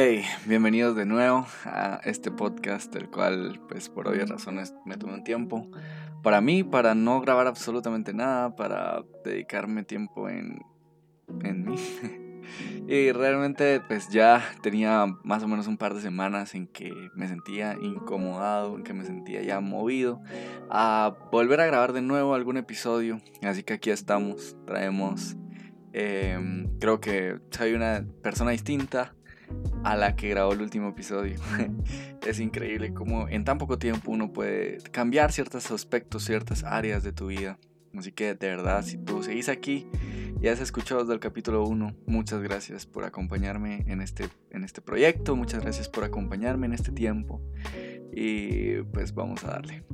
Hey, 0.00 0.22
bienvenidos 0.46 0.94
de 0.94 1.06
nuevo 1.06 1.44
a 1.64 1.98
este 2.04 2.30
podcast, 2.30 2.94
el 2.94 3.10
cual, 3.10 3.60
pues 3.68 3.88
por 3.88 4.06
obvias 4.06 4.28
razones, 4.28 4.72
me 4.86 4.96
tomé 4.96 5.14
un 5.14 5.24
tiempo 5.24 5.66
para 6.22 6.40
mí, 6.40 6.62
para 6.62 6.94
no 6.94 7.20
grabar 7.20 7.48
absolutamente 7.48 8.14
nada, 8.14 8.54
para 8.54 9.02
dedicarme 9.24 9.82
tiempo 9.82 10.28
en, 10.28 10.60
en 11.42 11.64
mí. 11.64 11.74
y 12.86 13.10
realmente, 13.10 13.80
pues 13.88 14.08
ya 14.08 14.48
tenía 14.62 15.04
más 15.24 15.42
o 15.42 15.48
menos 15.48 15.66
un 15.66 15.76
par 15.76 15.94
de 15.94 16.00
semanas 16.00 16.54
en 16.54 16.68
que 16.68 16.92
me 17.16 17.26
sentía 17.26 17.76
incomodado, 17.82 18.76
en 18.76 18.84
que 18.84 18.94
me 18.94 19.04
sentía 19.04 19.42
ya 19.42 19.58
movido 19.58 20.20
a 20.70 21.12
volver 21.32 21.60
a 21.60 21.66
grabar 21.66 21.92
de 21.92 22.02
nuevo 22.02 22.36
algún 22.36 22.56
episodio. 22.56 23.20
Así 23.42 23.64
que 23.64 23.72
aquí 23.72 23.90
estamos, 23.90 24.56
traemos. 24.64 25.34
Em, 25.92 26.68
creo 26.78 27.00
que 27.00 27.40
soy 27.50 27.72
una 27.72 28.06
persona 28.22 28.52
distinta 28.52 29.16
a 29.84 29.96
la 29.96 30.16
que 30.16 30.28
grabó 30.28 30.52
el 30.52 30.62
último 30.62 30.90
episodio. 30.90 31.36
es 32.26 32.40
increíble 32.40 32.92
cómo 32.92 33.28
en 33.28 33.44
tan 33.44 33.58
poco 33.58 33.78
tiempo 33.78 34.10
uno 34.10 34.32
puede 34.32 34.78
cambiar 34.90 35.32
ciertos 35.32 35.70
aspectos, 35.70 36.24
ciertas 36.24 36.64
áreas 36.64 37.02
de 37.02 37.12
tu 37.12 37.28
vida. 37.28 37.58
Así 37.96 38.12
que 38.12 38.34
de 38.34 38.48
verdad, 38.48 38.84
si 38.84 38.98
tú 38.98 39.22
seguís 39.22 39.48
aquí 39.48 39.86
y 40.40 40.48
has 40.48 40.60
escuchado 40.60 41.00
desde 41.00 41.14
el 41.14 41.20
capítulo 41.20 41.64
1, 41.64 41.96
muchas 42.06 42.42
gracias 42.42 42.86
por 42.86 43.04
acompañarme 43.04 43.84
en 43.88 44.00
este, 44.00 44.28
en 44.50 44.64
este 44.64 44.80
proyecto, 44.80 45.34
muchas 45.34 45.62
gracias 45.62 45.88
por 45.88 46.04
acompañarme 46.04 46.66
en 46.66 46.74
este 46.74 46.92
tiempo 46.92 47.40
y 48.12 48.82
pues 48.92 49.14
vamos 49.14 49.44
a 49.44 49.48
darle. 49.48 49.84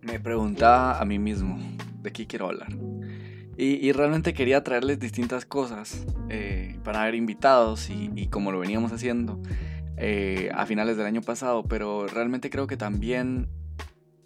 Me 0.00 0.18
preguntaba 0.18 0.98
a 0.98 1.04
mí 1.04 1.18
mismo, 1.18 1.58
¿de 2.00 2.12
qué 2.12 2.26
quiero 2.26 2.46
hablar? 2.46 2.68
Y, 3.60 3.90
realmente 3.90 4.34
quería 4.34 4.62
traerles 4.62 5.00
distintas 5.00 5.44
cosas 5.44 6.06
eh, 6.28 6.78
para 6.84 7.02
ver 7.02 7.16
invitados 7.16 7.90
y, 7.90 8.28
como 8.28 8.52
lo 8.52 8.60
veníamos 8.60 8.92
haciendo 8.92 9.42
eh, 9.96 10.48
a 10.54 10.64
finales 10.64 10.96
del 10.96 11.06
año 11.06 11.22
pasado, 11.22 11.64
pero 11.64 12.06
realmente 12.06 12.50
creo 12.50 12.68
que 12.68 12.76
también 12.76 13.48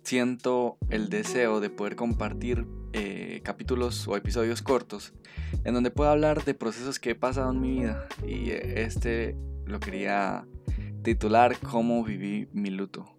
siento 0.03 0.77
el 0.91 1.09
deseo 1.09 1.61
de 1.61 1.71
poder 1.71 1.97
compartir 1.97 2.67
eh, 2.93 3.41
capítulos 3.43 4.07
o 4.07 4.19
episodios 4.19 4.61
cortos 4.61 5.15
en 5.65 5.73
donde 5.73 5.91
pueda 5.91 6.13
hablar 6.13 6.45
de 6.45 6.53
procesos 6.53 6.99
que 6.99 7.11
he 7.11 7.15
pasado 7.15 7.53
en 7.53 7.61
mi 7.63 7.71
vida 7.79 8.07
y 8.27 8.51
este 8.51 9.35
lo 9.65 9.81
quería 9.81 10.47
titular 11.03 11.57
cómo 11.59 12.05
viví 12.05 12.49
mi 12.53 12.69
luto. 12.69 13.17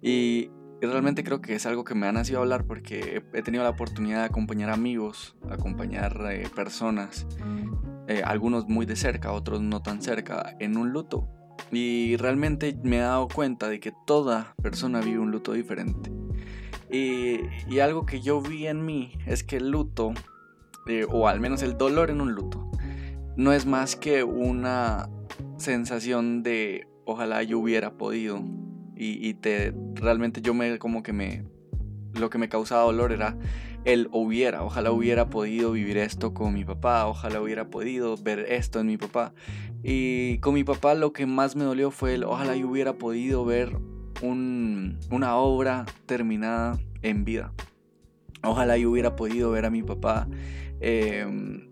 Y 0.00 0.50
y 0.80 0.86
realmente 0.86 1.24
creo 1.24 1.40
que 1.40 1.54
es 1.54 1.64
algo 1.64 1.84
que 1.84 1.94
me 1.94 2.06
ha 2.06 2.12
nacido 2.12 2.40
hablar 2.40 2.64
porque 2.64 3.22
he 3.32 3.42
tenido 3.42 3.64
la 3.64 3.70
oportunidad 3.70 4.20
de 4.20 4.26
acompañar 4.26 4.70
amigos, 4.70 5.34
acompañar 5.50 6.20
eh, 6.30 6.48
personas, 6.54 7.26
eh, 8.08 8.22
algunos 8.24 8.68
muy 8.68 8.84
de 8.84 8.96
cerca, 8.96 9.32
otros 9.32 9.62
no 9.62 9.82
tan 9.82 10.02
cerca, 10.02 10.54
en 10.58 10.76
un 10.76 10.92
luto. 10.92 11.28
Y 11.72 12.16
realmente 12.16 12.78
me 12.82 12.98
he 12.98 13.00
dado 13.00 13.26
cuenta 13.28 13.68
de 13.68 13.80
que 13.80 13.92
toda 14.06 14.54
persona 14.62 15.00
vive 15.00 15.18
un 15.18 15.30
luto 15.30 15.52
diferente. 15.52 16.12
Y, 16.90 17.40
y 17.68 17.80
algo 17.80 18.04
que 18.04 18.20
yo 18.20 18.42
vi 18.42 18.66
en 18.66 18.84
mí 18.84 19.12
es 19.26 19.42
que 19.44 19.56
el 19.56 19.70
luto, 19.70 20.12
eh, 20.86 21.06
o 21.08 21.26
al 21.26 21.40
menos 21.40 21.62
el 21.62 21.78
dolor 21.78 22.10
en 22.10 22.20
un 22.20 22.32
luto, 22.32 22.70
no 23.36 23.52
es 23.52 23.64
más 23.64 23.96
que 23.96 24.24
una 24.24 25.08
sensación 25.56 26.42
de 26.42 26.86
ojalá 27.06 27.42
yo 27.42 27.58
hubiera 27.58 27.92
podido 27.92 28.42
y, 28.96 29.34
te 29.34 29.74
realmente 29.94 30.40
yo 30.40 30.54
me 30.54 30.78
como 30.78 31.02
que 31.02 31.12
me 31.12 31.44
lo 32.14 32.30
que 32.30 32.38
me 32.38 32.48
causaba 32.48 32.82
dolor 32.84 33.12
era 33.12 33.36
el 33.84 34.08
hubiera, 34.10 34.64
ojalá 34.64 34.90
hubiera 34.90 35.28
podido 35.28 35.72
vivir 35.72 35.98
esto 35.98 36.34
con 36.34 36.54
mi 36.54 36.64
papá, 36.64 37.06
ojalá 37.06 37.40
hubiera 37.40 37.68
podido 37.68 38.16
ver 38.16 38.40
esto 38.48 38.80
en 38.80 38.86
mi 38.86 38.96
papá. 38.96 39.32
Y 39.84 40.38
con 40.38 40.54
mi 40.54 40.64
papá 40.64 40.94
lo 40.94 41.12
que 41.12 41.26
más 41.26 41.54
me 41.54 41.64
dolió 41.64 41.92
fue 41.92 42.14
el 42.14 42.24
ojalá 42.24 42.56
yo 42.56 42.68
hubiera 42.68 42.94
podido 42.94 43.44
ver 43.44 43.78
un, 44.22 44.98
una 45.10 45.36
obra 45.36 45.86
terminada 46.06 46.78
en 47.02 47.24
vida. 47.24 47.52
Ojalá 48.42 48.76
yo 48.76 48.90
hubiera 48.90 49.14
podido 49.14 49.52
ver 49.52 49.66
a 49.66 49.70
mi 49.70 49.82
papá, 49.82 50.26
em, 50.80 51.68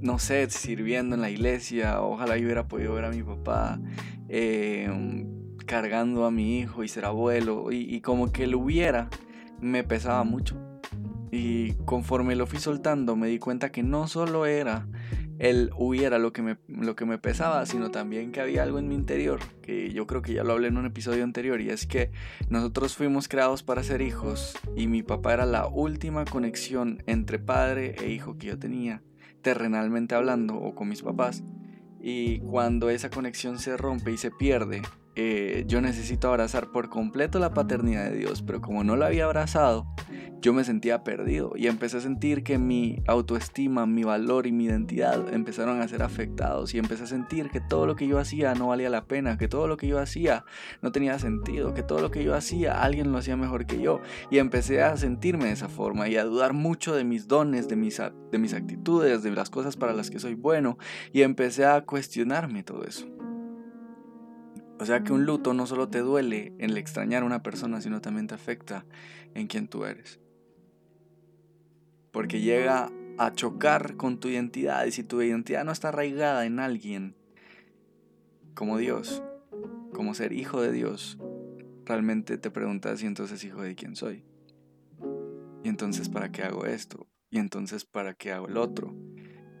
no 0.00 0.18
sé, 0.18 0.48
sirviendo 0.48 1.16
en 1.16 1.20
la 1.20 1.30
iglesia, 1.30 2.00
ojalá 2.00 2.38
yo 2.38 2.44
hubiera 2.44 2.66
podido 2.66 2.94
ver 2.94 3.04
a 3.04 3.10
mi 3.10 3.22
papá. 3.22 3.78
Eh, 4.28 4.88
cargando 5.68 6.24
a 6.24 6.32
mi 6.32 6.58
hijo 6.58 6.82
y 6.82 6.88
ser 6.88 7.04
abuelo 7.04 7.70
y, 7.70 8.00
como 8.00 8.32
que 8.32 8.46
lo 8.48 8.58
hubiera 8.58 9.08
me 9.60 9.84
pesaba 9.84 10.24
mucho. 10.24 10.56
Y 11.30 11.74
conforme 11.84 12.34
lo 12.34 12.46
fui 12.46 12.58
soltando 12.58 13.14
me 13.14 13.28
di 13.28 13.38
cuenta 13.38 13.70
que 13.70 13.82
no 13.82 14.08
solo 14.08 14.46
era 14.46 14.88
el 15.38 15.70
hubiera 15.76 16.18
lo 16.18 16.32
que, 16.32 16.42
me, 16.42 16.56
lo 16.66 16.96
que 16.96 17.04
me 17.04 17.18
pesaba, 17.18 17.64
sino 17.66 17.90
también 17.90 18.32
que 18.32 18.40
había 18.40 18.62
algo 18.62 18.78
en 18.78 18.88
mi 18.88 18.94
interior, 18.94 19.40
que 19.62 19.92
yo 19.92 20.06
creo 20.06 20.22
que 20.22 20.32
ya 20.32 20.42
lo 20.42 20.54
hablé 20.54 20.68
en 20.68 20.78
un 20.78 20.86
episodio 20.86 21.22
anterior, 21.22 21.60
y 21.60 21.68
es 21.68 21.86
que 21.86 22.10
nosotros 22.48 22.96
fuimos 22.96 23.28
creados 23.28 23.62
para 23.62 23.84
ser 23.84 24.02
hijos 24.02 24.56
y 24.74 24.88
mi 24.88 25.02
papá 25.04 25.34
era 25.34 25.46
la 25.46 25.68
última 25.68 26.24
conexión 26.24 27.04
entre 27.06 27.38
padre 27.38 27.94
e 28.00 28.10
hijo 28.10 28.36
que 28.36 28.48
yo 28.48 28.58
tenía, 28.58 29.02
terrenalmente 29.42 30.16
hablando, 30.16 30.56
o 30.56 30.74
con 30.74 30.88
mis 30.88 31.02
papás. 31.02 31.44
Y 32.00 32.40
cuando 32.40 32.90
esa 32.90 33.10
conexión 33.10 33.58
se 33.58 33.76
rompe 33.76 34.10
y 34.10 34.16
se 34.16 34.30
pierde, 34.30 34.82
eh, 35.20 35.64
yo 35.66 35.80
necesito 35.80 36.28
abrazar 36.28 36.70
por 36.70 36.90
completo 36.90 37.40
la 37.40 37.52
paternidad 37.52 38.08
de 38.08 38.16
Dios, 38.16 38.40
pero 38.42 38.60
como 38.60 38.84
no 38.84 38.94
la 38.94 39.06
había 39.06 39.24
abrazado, 39.24 39.84
yo 40.40 40.52
me 40.52 40.62
sentía 40.62 41.02
perdido 41.02 41.54
y 41.56 41.66
empecé 41.66 41.96
a 41.96 42.00
sentir 42.00 42.44
que 42.44 42.56
mi 42.56 43.02
autoestima, 43.08 43.84
mi 43.84 44.04
valor 44.04 44.46
y 44.46 44.52
mi 44.52 44.66
identidad 44.66 45.34
empezaron 45.34 45.80
a 45.80 45.88
ser 45.88 46.04
afectados 46.04 46.72
y 46.72 46.78
empecé 46.78 47.02
a 47.02 47.06
sentir 47.08 47.50
que 47.50 47.60
todo 47.60 47.84
lo 47.84 47.96
que 47.96 48.06
yo 48.06 48.20
hacía 48.20 48.54
no 48.54 48.68
valía 48.68 48.90
la 48.90 49.06
pena, 49.06 49.38
que 49.38 49.48
todo 49.48 49.66
lo 49.66 49.76
que 49.76 49.88
yo 49.88 49.98
hacía 49.98 50.44
no 50.82 50.92
tenía 50.92 51.18
sentido, 51.18 51.74
que 51.74 51.82
todo 51.82 51.98
lo 51.98 52.12
que 52.12 52.22
yo 52.22 52.36
hacía 52.36 52.80
alguien 52.80 53.10
lo 53.10 53.18
hacía 53.18 53.36
mejor 53.36 53.66
que 53.66 53.82
yo 53.82 54.00
y 54.30 54.38
empecé 54.38 54.82
a 54.82 54.96
sentirme 54.96 55.46
de 55.46 55.52
esa 55.54 55.68
forma 55.68 56.08
y 56.08 56.16
a 56.16 56.22
dudar 56.22 56.52
mucho 56.52 56.94
de 56.94 57.02
mis 57.02 57.26
dones, 57.26 57.66
de 57.66 57.74
mis, 57.74 58.00
de 58.30 58.38
mis 58.38 58.54
actitudes, 58.54 59.24
de 59.24 59.32
las 59.32 59.50
cosas 59.50 59.76
para 59.76 59.94
las 59.94 60.10
que 60.10 60.20
soy 60.20 60.34
bueno 60.34 60.78
y 61.12 61.22
empecé 61.22 61.66
a 61.66 61.80
cuestionarme 61.80 62.62
todo 62.62 62.84
eso. 62.84 63.17
O 64.80 64.86
sea 64.86 65.02
que 65.02 65.12
un 65.12 65.26
luto 65.26 65.54
no 65.54 65.66
solo 65.66 65.88
te 65.88 66.00
duele 66.00 66.52
en 66.58 66.70
el 66.70 66.76
extrañar 66.76 67.22
a 67.22 67.26
una 67.26 67.42
persona, 67.42 67.80
sino 67.80 68.00
también 68.00 68.28
te 68.28 68.34
afecta 68.34 68.84
en 69.34 69.46
quien 69.48 69.68
tú 69.68 69.84
eres. 69.84 70.20
Porque 72.12 72.40
llega 72.40 72.90
a 73.18 73.32
chocar 73.32 73.96
con 73.96 74.20
tu 74.20 74.28
identidad 74.28 74.84
y 74.86 74.92
si 74.92 75.02
tu 75.02 75.20
identidad 75.20 75.64
no 75.64 75.72
está 75.72 75.88
arraigada 75.88 76.46
en 76.46 76.60
alguien 76.60 77.16
como 78.54 78.78
Dios, 78.78 79.22
como 79.92 80.14
ser 80.14 80.32
hijo 80.32 80.60
de 80.60 80.72
Dios, 80.72 81.18
realmente 81.84 82.38
te 82.38 82.50
preguntas, 82.50 83.02
¿y 83.02 83.06
entonces 83.06 83.42
hijo 83.44 83.62
de 83.62 83.74
quién 83.74 83.96
soy? 83.96 84.24
¿Y 85.64 85.68
entonces 85.68 86.08
para 86.08 86.30
qué 86.30 86.42
hago 86.44 86.66
esto? 86.66 87.08
¿Y 87.30 87.38
entonces 87.38 87.84
para 87.84 88.14
qué 88.14 88.32
hago 88.32 88.46
el 88.46 88.56
otro? 88.56 88.94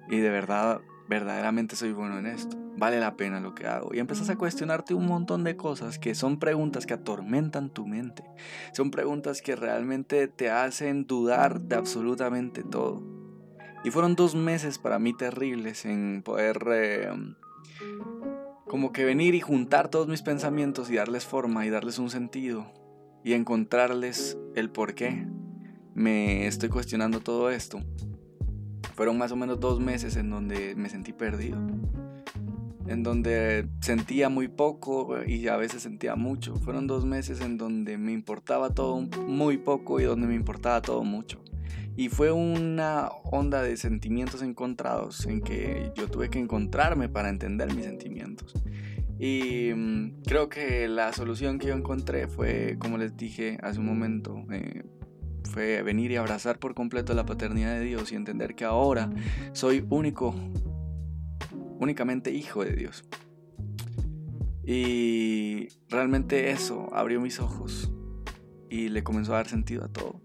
Y 0.08 0.18
de 0.18 0.30
verdad 0.30 0.80
verdaderamente 1.08 1.74
soy 1.74 1.92
bueno 1.92 2.18
en 2.18 2.26
esto, 2.26 2.56
vale 2.78 3.00
la 3.00 3.16
pena 3.16 3.40
lo 3.40 3.54
que 3.54 3.66
hago. 3.66 3.94
Y 3.94 3.98
empiezas 3.98 4.30
a 4.30 4.36
cuestionarte 4.36 4.94
un 4.94 5.06
montón 5.06 5.44
de 5.44 5.56
cosas 5.56 5.98
que 5.98 6.14
son 6.14 6.38
preguntas 6.38 6.86
que 6.86 6.94
atormentan 6.94 7.70
tu 7.70 7.86
mente. 7.86 8.24
Son 8.72 8.90
preguntas 8.90 9.42
que 9.42 9.56
realmente 9.56 10.28
te 10.28 10.50
hacen 10.50 11.06
dudar 11.06 11.60
de 11.60 11.76
absolutamente 11.76 12.62
todo. 12.62 13.02
Y 13.84 13.90
fueron 13.90 14.14
dos 14.14 14.34
meses 14.34 14.78
para 14.78 14.98
mí 14.98 15.16
terribles 15.16 15.84
en 15.84 16.22
poder 16.24 16.58
eh, 16.72 17.10
como 18.66 18.92
que 18.92 19.04
venir 19.04 19.34
y 19.34 19.40
juntar 19.40 19.88
todos 19.88 20.08
mis 20.08 20.22
pensamientos 20.22 20.90
y 20.90 20.96
darles 20.96 21.24
forma 21.24 21.64
y 21.64 21.70
darles 21.70 21.98
un 21.98 22.10
sentido 22.10 22.72
y 23.24 23.34
encontrarles 23.34 24.38
el 24.54 24.70
por 24.70 24.94
qué 24.94 25.26
me 25.94 26.46
estoy 26.46 26.68
cuestionando 26.68 27.20
todo 27.20 27.50
esto. 27.50 27.80
Fueron 28.94 29.18
más 29.18 29.32
o 29.32 29.36
menos 29.36 29.60
dos 29.60 29.80
meses 29.80 30.16
en 30.16 30.30
donde 30.30 30.74
me 30.74 30.88
sentí 30.88 31.12
perdido. 31.12 31.58
En 32.88 33.02
donde 33.02 33.68
sentía 33.80 34.28
muy 34.28 34.48
poco 34.48 35.22
y 35.26 35.48
a 35.48 35.56
veces 35.56 35.82
sentía 35.82 36.16
mucho. 36.16 36.56
Fueron 36.56 36.86
dos 36.86 37.04
meses 37.04 37.40
en 37.40 37.58
donde 37.58 37.98
me 37.98 38.12
importaba 38.12 38.70
todo 38.70 39.00
muy 39.00 39.58
poco 39.58 40.00
y 40.00 40.04
donde 40.04 40.26
me 40.26 40.34
importaba 40.34 40.80
todo 40.80 41.04
mucho. 41.04 41.42
Y 41.96 42.08
fue 42.08 42.30
una 42.32 43.08
onda 43.24 43.62
de 43.62 43.76
sentimientos 43.76 44.42
encontrados 44.42 45.26
en 45.26 45.40
que 45.40 45.92
yo 45.96 46.08
tuve 46.08 46.30
que 46.30 46.38
encontrarme 46.38 47.08
para 47.08 47.28
entender 47.28 47.74
mis 47.74 47.84
sentimientos. 47.84 48.54
Y 49.18 49.72
mm, 49.74 50.22
creo 50.24 50.48
que 50.48 50.86
la 50.86 51.12
solución 51.12 51.58
que 51.58 51.68
yo 51.68 51.74
encontré 51.74 52.28
fue, 52.28 52.76
como 52.78 52.98
les 52.98 53.16
dije 53.16 53.58
hace 53.62 53.80
un 53.80 53.86
momento, 53.86 54.44
eh, 54.52 54.84
fue 55.48 55.82
venir 55.82 56.12
y 56.12 56.16
abrazar 56.16 56.58
por 56.58 56.74
completo 56.74 57.14
la 57.14 57.26
paternidad 57.26 57.74
de 57.74 57.84
Dios 57.84 58.12
y 58.12 58.14
entender 58.14 58.54
que 58.54 58.64
ahora 58.64 59.10
soy 59.52 59.84
único, 59.90 60.34
únicamente 61.78 62.30
hijo 62.30 62.64
de 62.64 62.72
Dios. 62.72 63.04
Y 64.64 65.68
realmente 65.88 66.50
eso 66.50 66.90
abrió 66.92 67.20
mis 67.20 67.40
ojos 67.40 67.90
y 68.68 68.90
le 68.90 69.02
comenzó 69.02 69.32
a 69.32 69.36
dar 69.36 69.48
sentido 69.48 69.84
a 69.84 69.88
todo. 69.88 70.20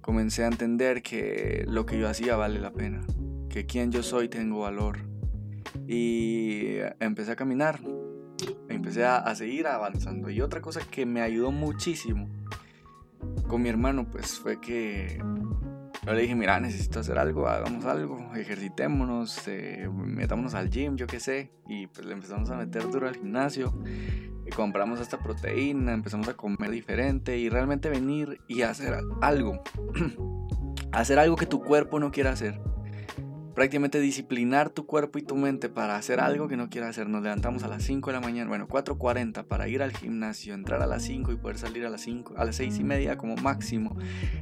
Comencé 0.00 0.44
a 0.44 0.48
entender 0.48 1.02
que 1.02 1.64
lo 1.66 1.84
que 1.84 1.98
yo 1.98 2.08
hacía 2.08 2.36
vale 2.36 2.60
la 2.60 2.72
pena, 2.72 3.00
que 3.48 3.66
quien 3.66 3.90
yo 3.90 4.02
soy 4.02 4.28
tengo 4.28 4.60
valor. 4.60 4.98
Y 5.86 6.76
empecé 7.00 7.32
a 7.32 7.36
caminar 7.36 7.80
empecé 8.68 9.04
a, 9.04 9.18
a 9.18 9.34
seguir 9.34 9.66
avanzando. 9.66 10.30
Y 10.30 10.40
otra 10.40 10.60
cosa 10.60 10.80
que 10.90 11.06
me 11.06 11.20
ayudó 11.20 11.50
muchísimo 11.50 12.28
con 13.48 13.62
mi 13.62 13.68
hermano, 13.68 14.06
pues 14.10 14.38
fue 14.38 14.60
que 14.60 15.22
yo 16.10 16.16
le 16.16 16.22
dije, 16.22 16.34
mira, 16.34 16.58
necesito 16.58 16.98
hacer 16.98 17.18
algo, 17.18 17.46
hagamos 17.46 17.84
algo, 17.84 18.34
ejercitémonos, 18.34 19.46
eh, 19.46 19.88
metámonos 19.92 20.54
al 20.54 20.68
gym, 20.68 20.96
yo 20.96 21.06
qué 21.06 21.20
sé. 21.20 21.52
Y 21.68 21.86
pues 21.86 22.04
le 22.04 22.14
empezamos 22.14 22.50
a 22.50 22.56
meter 22.56 22.90
duro 22.90 23.06
al 23.06 23.14
gimnasio. 23.14 23.72
Compramos 24.56 24.98
esta 24.98 25.18
proteína, 25.18 25.92
empezamos 25.92 26.26
a 26.26 26.34
comer 26.34 26.70
diferente 26.70 27.38
y 27.38 27.48
realmente 27.48 27.88
venir 27.88 28.40
y 28.48 28.62
hacer 28.62 28.98
algo. 29.20 29.62
hacer 30.92 31.20
algo 31.20 31.36
que 31.36 31.46
tu 31.46 31.62
cuerpo 31.62 32.00
no 32.00 32.10
quiera 32.10 32.32
hacer 32.32 32.60
prácticamente 33.60 34.00
disciplinar 34.00 34.70
tu 34.70 34.86
cuerpo 34.86 35.18
y 35.18 35.22
tu 35.22 35.36
mente 35.36 35.68
para 35.68 35.96
hacer 35.96 36.18
algo 36.18 36.48
que 36.48 36.56
no 36.56 36.70
quieras 36.70 36.88
hacer. 36.92 37.10
Nos 37.10 37.22
levantamos 37.22 37.62
a 37.62 37.68
las 37.68 37.82
5 37.82 38.08
de 38.08 38.14
la 38.14 38.20
mañana, 38.22 38.48
bueno, 38.48 38.66
4.40 38.66 39.44
para 39.44 39.68
ir 39.68 39.82
al 39.82 39.94
gimnasio, 39.94 40.54
entrar 40.54 40.80
a 40.80 40.86
las 40.86 41.02
5 41.02 41.30
y 41.30 41.36
poder 41.36 41.58
salir 41.58 41.84
a 41.84 41.90
las 41.90 42.00
5, 42.00 42.36
a 42.38 42.46
las 42.46 42.56
6 42.56 42.78
y 42.78 42.84
media 42.84 43.18
como 43.18 43.36
máximo, 43.36 43.98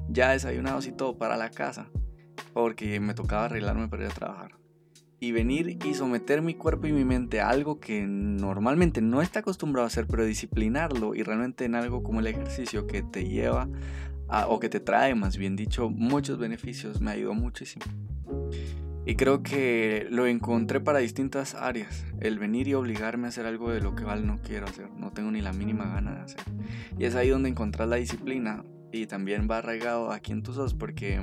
ya 0.08 0.30
desayunados 0.30 0.86
y 0.86 0.92
todo 0.92 1.18
para 1.18 1.36
la 1.36 1.50
casa, 1.50 1.88
porque 2.52 3.00
me 3.00 3.12
tocaba 3.12 3.46
arreglarme 3.46 3.88
para 3.88 4.04
ir 4.04 4.10
a 4.12 4.14
trabajar. 4.14 4.54
Y 5.18 5.32
venir 5.32 5.84
y 5.84 5.94
someter 5.94 6.40
mi 6.40 6.54
cuerpo 6.54 6.86
y 6.86 6.92
mi 6.92 7.04
mente 7.04 7.40
a 7.40 7.48
algo 7.48 7.80
que 7.80 8.06
normalmente 8.06 9.00
no 9.02 9.20
está 9.20 9.40
acostumbrado 9.40 9.82
a 9.82 9.88
hacer, 9.88 10.06
pero 10.06 10.24
disciplinarlo 10.24 11.16
y 11.16 11.24
realmente 11.24 11.64
en 11.64 11.74
algo 11.74 12.04
como 12.04 12.20
el 12.20 12.28
ejercicio 12.28 12.86
que 12.86 13.02
te 13.02 13.28
lleva 13.28 13.68
o 14.46 14.60
que 14.60 14.68
te 14.68 14.78
trae, 14.78 15.16
más 15.16 15.36
bien 15.36 15.56
dicho, 15.56 15.90
muchos 15.90 16.38
beneficios, 16.38 17.00
me 17.00 17.10
ayudó 17.10 17.34
muchísimo. 17.34 17.84
Y 19.08 19.16
creo 19.16 19.42
que 19.42 20.06
lo 20.10 20.26
encontré 20.26 20.80
para 20.80 20.98
distintas 20.98 21.54
áreas. 21.54 22.04
El 22.20 22.38
venir 22.38 22.68
y 22.68 22.74
obligarme 22.74 23.24
a 23.24 23.28
hacer 23.30 23.46
algo 23.46 23.70
de 23.70 23.80
lo 23.80 23.94
que 23.94 24.04
Val 24.04 24.26
no 24.26 24.38
quiero 24.42 24.66
hacer. 24.66 24.90
No 24.90 25.12
tengo 25.12 25.30
ni 25.30 25.40
la 25.40 25.54
mínima 25.54 25.86
gana 25.86 26.14
de 26.14 26.20
hacer. 26.20 26.42
Y 26.98 27.06
es 27.06 27.14
ahí 27.14 27.30
donde 27.30 27.48
encontrar 27.48 27.88
la 27.88 27.96
disciplina. 27.96 28.66
Y 28.92 29.06
también 29.06 29.48
va 29.50 29.58
arraigado 29.58 30.12
aquí 30.12 30.32
en 30.32 30.42
tus 30.42 30.58
ojos 30.58 30.74
porque 30.74 31.22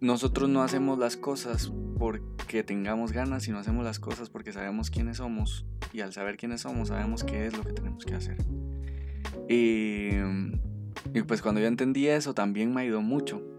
nosotros 0.00 0.50
no 0.50 0.62
hacemos 0.62 0.98
las 0.98 1.16
cosas 1.16 1.72
porque 1.98 2.62
tengamos 2.62 3.12
ganas, 3.12 3.44
sino 3.44 3.58
hacemos 3.58 3.82
las 3.82 3.98
cosas 3.98 4.28
porque 4.28 4.52
sabemos 4.52 4.90
quiénes 4.90 5.16
somos. 5.16 5.64
Y 5.94 6.02
al 6.02 6.12
saber 6.12 6.36
quiénes 6.36 6.60
somos, 6.60 6.88
sabemos 6.88 7.24
qué 7.24 7.46
es 7.46 7.56
lo 7.56 7.64
que 7.64 7.72
tenemos 7.72 8.04
que 8.04 8.14
hacer. 8.14 8.36
Y, 9.48 10.18
y 11.14 11.22
pues 11.26 11.40
cuando 11.40 11.62
yo 11.62 11.66
entendí 11.66 12.08
eso, 12.08 12.34
también 12.34 12.74
me 12.74 12.82
ayudó 12.82 13.00
mucho 13.00 13.51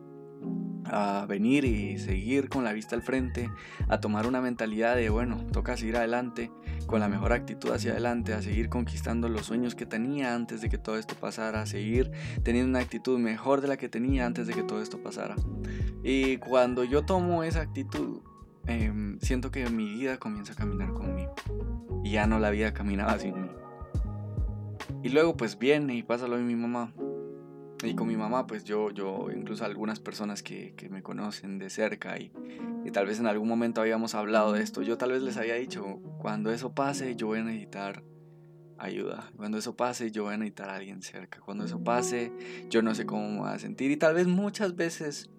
a 0.94 1.25
venir 1.25 1.66
y 1.66 1.98
seguir 1.98 2.50
con 2.50 2.63
la 2.63 2.72
vista 2.72 2.95
al 2.95 3.01
frente, 3.01 3.50
a 3.88 4.00
tomar 4.00 4.28
una 4.28 4.42
mentalidad 4.42 4.95
de, 4.95 5.10
bueno, 5.10 5.44
toca 5.51 5.75
seguir 5.75 5.98
adelante, 5.98 6.51
con 6.86 7.00
la 7.00 7.10
mejor 7.10 7.34
actitud 7.34 7.72
hacia 7.72 7.92
adelante, 7.92 8.34
a 8.34 8.42
seguir 8.42 8.69
conquistando 8.69 9.28
los 9.28 9.48
sueños 9.48 9.75
que 9.75 9.86
tenía 9.86 10.36
antes 10.36 10.62
de 10.62 10.69
que 10.69 10.78
todo 10.78 10.98
esto 10.98 11.16
pasara, 11.16 11.63
a 11.63 11.66
seguir 11.66 12.12
teniendo 12.44 12.69
una 12.69 12.80
actitud 12.80 13.18
mejor 13.19 13.62
de 13.62 13.68
la 13.68 13.78
que 13.78 13.90
tenía 13.90 14.25
antes 14.25 14.48
de 14.48 14.54
que 14.54 14.63
todo 14.63 14.81
esto 14.81 15.01
pasara. 15.01 15.36
Y 16.04 16.38
cuando 16.38 16.84
yo 16.84 17.04
tomo 17.04 17.44
esa 17.44 17.62
actitud, 17.62 18.22
em, 18.68 19.19
siento 19.19 19.51
que 19.51 19.69
mi 19.69 19.86
vida 19.95 20.18
comienza 20.18 20.54
a 20.54 20.56
caminar 20.56 20.94
conmigo. 20.94 21.34
Y 22.04 22.12
ya 22.12 22.28
no 22.28 22.40
la 22.40 22.50
vida 22.50 22.74
caminaba 22.74 23.18
sin 23.18 23.42
mí. 23.42 23.50
Y 25.01 25.10
luego 25.10 25.36
pues 25.36 25.57
viene 25.57 25.95
y 25.95 26.04
pasa 26.04 26.28
lo 26.28 26.38
de 26.38 26.44
mi 26.44 26.56
mamá. 26.56 26.94
Y 27.83 27.95
con 27.95 28.07
mi 28.07 28.15
mamá, 28.15 28.47
pues 28.47 28.63
yo, 28.63 28.91
yo 28.91 29.27
incluso 29.35 29.65
algunas 29.65 30.00
personas 30.00 30.41
que, 30.41 30.74
que 30.75 30.89
me 30.89 31.03
conocen 31.03 31.59
de 31.59 31.69
cerca 31.69 32.18
y, 32.18 32.31
y, 32.85 32.91
tal 32.91 33.06
vez 33.06 33.19
en 33.19 33.27
algún 33.27 33.50
momento 33.50 33.81
habíamos 33.81 34.15
hablado 34.15 34.53
de 34.53 34.63
esto, 34.63 34.81
yo 34.81 34.97
tal 34.97 35.12
vez 35.12 35.21
les 35.21 35.35
había 35.35 35.56
dicho, 35.56 36.00
cuando 36.18 36.51
eso 36.51 36.74
pase 36.74 37.15
yo 37.15 37.27
voy 37.27 37.39
a 37.39 37.44
necesitar 37.44 38.03
ayuda, 38.77 39.31
cuando 39.35 39.57
eso 39.57 39.75
pase 39.75 40.12
yo 40.12 40.24
voy 40.24 40.35
a 40.35 40.38
necesitar 40.38 40.69
a 40.69 40.75
alguien 40.75 41.01
cerca, 41.01 41.39
cuando 41.41 41.65
eso 41.65 41.83
pase 41.83 42.31
yo 42.69 42.81
no 42.81 42.95
sé 42.95 43.06
cómo 43.06 43.30
me 43.30 43.39
voy 43.39 43.50
a 43.50 43.59
sentir 43.59 43.91
y 43.91 43.97
tal 43.97 44.15
vez 44.15 44.27
muchas 44.27 44.75
veces 44.75 45.30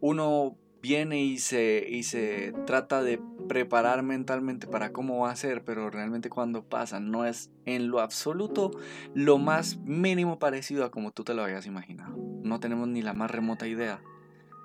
uno 0.00 0.56
viene 0.82 1.22
y 1.22 1.38
se, 1.38 1.86
y 1.88 2.02
se 2.02 2.52
trata 2.66 3.02
de 3.02 3.20
preparar 3.48 4.02
mentalmente 4.02 4.66
para 4.66 4.92
cómo 4.92 5.20
va 5.20 5.30
a 5.30 5.36
ser, 5.36 5.64
pero 5.64 5.90
realmente 5.90 6.30
cuando 6.30 6.64
pasa 6.64 7.00
no 7.00 7.24
es 7.24 7.50
en 7.66 7.88
lo 7.88 8.00
absoluto 8.00 8.70
lo 9.14 9.38
más 9.38 9.78
mínimo 9.78 10.38
parecido 10.38 10.84
a 10.84 10.90
como 10.90 11.10
tú 11.10 11.24
te 11.24 11.34
lo 11.34 11.42
habías 11.42 11.66
imaginado. 11.66 12.16
No 12.42 12.60
tenemos 12.60 12.88
ni 12.88 13.02
la 13.02 13.12
más 13.12 13.30
remota 13.30 13.66
idea 13.66 14.02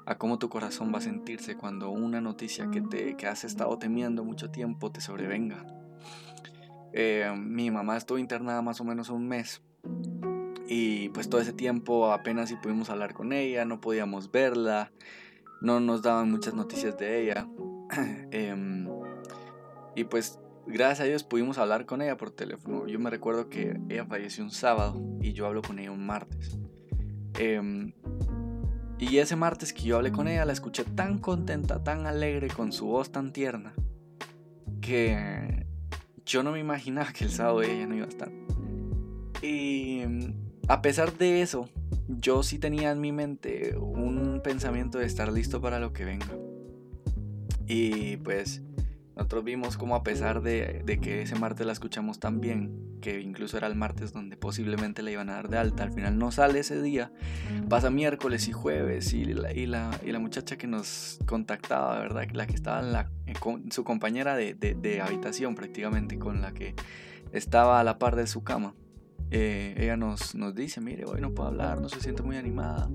a 0.05 0.17
cómo 0.17 0.37
tu 0.37 0.49
corazón 0.49 0.93
va 0.93 0.99
a 0.99 1.01
sentirse 1.01 1.55
cuando 1.55 1.89
una 1.89 2.21
noticia 2.21 2.69
que, 2.69 2.81
te, 2.81 3.17
que 3.17 3.27
has 3.27 3.43
estado 3.43 3.77
temiendo 3.79 4.23
mucho 4.23 4.51
tiempo 4.51 4.91
te 4.91 5.01
sobrevenga. 5.01 5.65
Eh, 6.93 7.33
mi 7.37 7.71
mamá 7.71 7.97
estuvo 7.97 8.19
internada 8.19 8.61
más 8.61 8.79
o 8.79 8.85
menos 8.85 9.09
un 9.09 9.27
mes 9.27 9.61
y 10.67 11.09
pues 11.09 11.29
todo 11.29 11.41
ese 11.41 11.53
tiempo 11.53 12.11
apenas 12.11 12.49
si 12.49 12.55
pudimos 12.55 12.89
hablar 12.89 13.13
con 13.13 13.33
ella, 13.33 13.65
no 13.65 13.81
podíamos 13.81 14.31
verla 14.31 14.91
no 15.61 15.79
nos 15.79 16.01
daban 16.01 16.31
muchas 16.31 16.53
noticias 16.53 16.97
de 16.97 17.23
ella. 17.23 17.47
Em, 18.31 18.87
y 19.95 20.03
pues 20.05 20.39
gracias 20.67 21.01
a 21.01 21.03
Dios 21.03 21.23
pudimos 21.23 21.57
hablar 21.57 21.85
con 21.85 22.01
ella 22.01 22.17
por 22.17 22.31
teléfono. 22.31 22.87
Yo 22.87 22.99
me 22.99 23.09
recuerdo 23.09 23.49
que 23.49 23.79
ella 23.89 24.05
falleció 24.05 24.43
un 24.43 24.51
sábado 24.51 25.01
y 25.21 25.33
yo 25.33 25.45
hablo 25.45 25.61
con 25.61 25.79
ella 25.79 25.91
un 25.91 26.05
martes. 26.05 26.57
Em, 27.37 27.93
y 28.97 29.17
ese 29.17 29.35
martes 29.35 29.73
que 29.73 29.83
yo 29.83 29.97
hablé 29.97 30.11
con 30.11 30.27
ella 30.27 30.45
la 30.45 30.53
escuché 30.53 30.83
tan 30.83 31.19
contenta, 31.19 31.83
tan 31.83 32.07
alegre, 32.07 32.47
con 32.47 32.71
su 32.71 32.85
voz 32.85 33.11
tan 33.11 33.33
tierna, 33.33 33.73
que 34.81 35.65
yo 36.25 36.43
no 36.43 36.51
me 36.51 36.59
imaginaba 36.59 37.11
que 37.11 37.25
el 37.25 37.31
sábado 37.31 37.61
ella 37.61 37.87
no 37.87 37.95
iba 37.95 38.05
a 38.05 38.09
estar. 38.09 38.31
Y 39.41 40.01
a 40.67 40.81
pesar 40.81 41.17
de 41.17 41.41
eso, 41.41 41.69
yo 42.07 42.41
sí 42.41 42.57
tenía 42.57 42.91
en 42.91 43.01
mi 43.01 43.11
mente 43.11 43.75
un 43.77 44.24
pensamiento 44.45 44.99
de 44.99 45.07
estar 45.07 45.31
listo 45.31 45.59
para 45.59 45.79
lo 45.79 45.91
que 45.91 46.05
venga. 46.05 46.37
Y 47.67 48.17
pues 48.17 48.61
nosotros 49.15 49.43
vimos 49.43 49.75
como 49.75 49.95
a 49.95 50.03
pesar 50.03 50.43
de, 50.43 50.83
que 51.01 51.23
ese 51.23 51.33
martes 51.33 51.65
la 51.65 51.73
escuchamos 51.73 52.19
tan 52.19 52.39
bien, 52.41 52.99
que 53.01 53.21
incluso 53.21 53.57
era 53.57 53.65
el 53.65 53.73
martes 53.73 54.13
donde 54.13 54.37
posiblemente 54.37 55.01
la 55.01 55.09
iban 55.09 55.31
a 55.31 55.33
dar 55.33 55.49
de 55.49 55.57
alta, 55.57 55.81
al 55.81 55.93
final 55.93 56.19
no 56.19 56.31
sale 56.31 56.59
ese 56.59 56.79
día, 56.79 57.11
pasa 57.69 57.89
miércoles 57.89 58.47
y 58.47 58.51
jueves 58.51 59.13
y 59.13 59.25
la, 59.25 59.51
y 59.51 59.65
la, 59.65 59.99
y 60.05 60.11
la 60.11 60.19
muchacha 60.19 60.57
que 60.57 60.67
nos 60.67 61.17
contactaba, 61.25 61.97
¿verdad? 61.97 62.27
La 62.33 62.45
que 62.45 62.53
estaba 62.53 62.81
en 62.81 62.91
la, 62.91 63.09
con, 63.39 63.71
su 63.71 63.83
compañera 63.83 64.35
de, 64.35 64.53
de 64.53 65.01
habitación 65.01 65.55
prácticamente, 65.55 66.19
con 66.19 66.41
la 66.41 66.53
que 66.53 66.75
estaba 67.31 67.79
a 67.79 67.83
la 67.83 67.97
par 67.97 68.15
de 68.15 68.27
su 68.27 68.43
cama 68.43 68.75
eh, 69.31 69.75
ella 69.77 69.97
nos, 69.97 70.35
nos 70.35 70.55
dice, 70.55 70.81
mire, 70.81 71.05
hoy 71.05 71.21
no 71.21 71.33
puedo 71.33 71.49
hablar, 71.49 71.81
no 71.81 71.89
se 71.89 71.99
siente 71.99 72.23
muy 72.23 72.37
animada. 72.37 72.89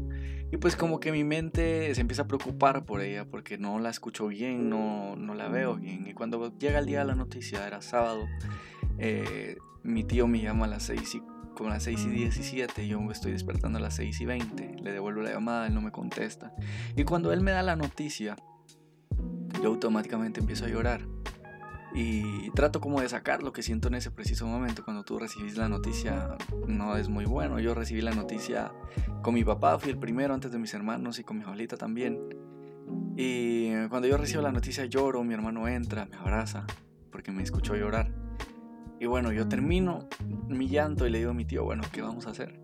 Y 0.53 0.57
pues 0.57 0.75
como 0.75 0.99
que 0.99 1.13
mi 1.13 1.23
mente 1.23 1.95
se 1.95 2.01
empieza 2.01 2.23
a 2.23 2.27
preocupar 2.27 2.85
por 2.85 3.01
ella 3.01 3.25
porque 3.25 3.57
no 3.57 3.79
la 3.79 3.91
escucho 3.91 4.27
bien, 4.27 4.69
no, 4.69 5.15
no 5.17 5.35
la 5.35 5.49
veo 5.49 5.77
bien. 5.77 6.07
Y 6.07 6.15
cuando 6.15 6.57
llega 6.59 6.81
el 6.81 6.87
día 6.87 7.01
de 7.01 7.05
la 7.05 7.15
noticia, 7.15 7.67
era 7.67 7.81
sábado, 7.83 8.27
eh, 8.99 9.59
mi 9.85 10.03
tío 10.03 10.27
me 10.27 10.41
llama 10.41 10.67
a 10.67 10.69
las 10.69 10.85
6 10.85 11.15
y, 11.15 11.23
con 11.55 11.69
las 11.69 11.85
6 11.85 12.05
y 12.07 12.09
17, 12.11 12.89
yo 12.89 13.01
me 13.01 13.13
estoy 13.13 13.33
despertando 13.33 13.79
a 13.79 13.83
las 13.83 13.95
6 13.97 14.21
y 14.21 14.27
20, 14.27 14.77
le 14.83 14.93
devuelvo 14.93 15.23
la 15.23 15.31
llamada, 15.31 15.69
él 15.69 15.75
no 15.75 15.83
me 15.83 15.93
contesta. 15.93 16.53
Y 16.97 17.05
cuando 17.05 17.33
él 17.33 17.43
me 17.43 17.53
da 17.53 17.63
la 17.63 17.77
noticia, 17.77 18.35
yo 19.63 19.69
automáticamente 19.69 20.41
empiezo 20.41 20.65
a 20.65 20.69
llorar 20.69 21.07
y 21.95 22.51
trato 22.51 22.81
como 22.81 23.01
de 23.01 23.09
sacar 23.09 23.43
lo 23.43 23.53
que 23.53 23.63
siento 23.63 23.89
en 23.89 23.95
ese 23.95 24.11
preciso 24.11 24.47
momento. 24.47 24.85
Cuando 24.85 25.03
tú 25.03 25.19
recibís 25.19 25.57
la 25.57 25.69
noticia 25.69 26.37
no 26.67 26.97
es 26.97 27.09
muy 27.09 27.25
bueno. 27.25 27.59
Yo 27.59 27.75
recibí 27.75 28.01
la 28.01 28.13
noticia 28.13 28.73
con 29.23 29.35
mi 29.35 29.45
papá 29.45 29.79
fui 29.79 29.91
el 29.91 29.99
primero 29.99 30.35
antes 30.35 30.53
de 30.53 30.59
mis 30.59 30.73
hermanos 30.75 31.19
y 31.19 31.25
con 31.25 31.39
mi 31.39 31.45
abuelita 31.45 31.77
también. 31.77 32.21
Y 33.17 33.87
cuando 33.89 34.09
yo 34.09 34.17
recibo 34.17 34.43
la 34.43 34.53
noticia 34.53 34.85
lloro 34.87 35.23
mi 35.25 35.35
hermano 35.35 35.69
entra 35.69 36.07
me 36.07 36.17
abraza 36.17 36.67
porque 37.11 37.33
me 37.33 37.43
escuchó 37.43 37.75
llorar. 37.77 38.13
Y 39.01 39.07
bueno 39.07 39.33
yo 39.33 39.49
termino 39.49 40.09
mi 40.49 40.69
llanto 40.69 41.07
y 41.07 41.11
le 41.11 41.19
digo 41.19 41.31
a 41.31 41.35
mi 41.35 41.45
tío 41.45 41.65
bueno 41.65 41.83
qué 41.93 42.03
vamos 42.03 42.27
a 42.27 42.31
hacer 42.31 42.61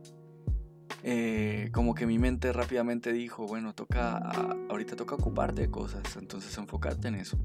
eh, 1.02 1.71
como 1.73 1.95
que 1.95 2.06
mi 2.06 2.18
mente 2.18 2.52
rápidamente 2.52 3.12
dijo 3.12 3.47
bueno 3.47 3.75
toca 3.75 4.18
ahorita 4.68 4.97
toca 4.97 5.14
ocuparte 5.14 5.62
de 5.62 5.71
cosas 5.71 6.02
entonces 6.16 6.56
enfocarte 6.59 7.09
en 7.09 7.14
eso 7.14 7.38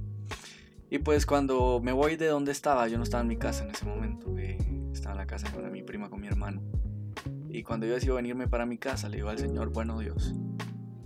y 0.91 0.99
pues 0.99 1.25
cuando 1.25 1.79
me 1.81 1.93
voy 1.93 2.17
de 2.17 2.27
donde 2.27 2.51
estaba, 2.51 2.89
yo 2.89 2.97
no 2.97 3.03
estaba 3.03 3.21
en 3.21 3.29
mi 3.29 3.37
casa 3.37 3.63
en 3.63 3.71
ese 3.71 3.85
momento, 3.85 4.37
eh, 4.37 4.57
estaba 4.91 5.13
en 5.13 5.19
la 5.19 5.25
casa 5.25 5.49
con 5.49 5.71
mi 5.71 5.83
prima, 5.83 6.09
con 6.09 6.19
mi 6.19 6.27
hermano. 6.27 6.61
Y 7.47 7.63
cuando 7.63 7.85
yo 7.85 7.93
decido 7.93 8.15
venirme 8.15 8.49
para 8.49 8.65
mi 8.65 8.77
casa, 8.77 9.07
le 9.07 9.15
digo 9.15 9.29
al 9.29 9.39
Señor, 9.39 9.69
bueno 9.69 9.99
Dios, 9.99 10.35